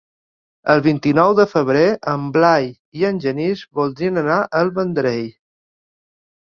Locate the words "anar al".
4.27-4.77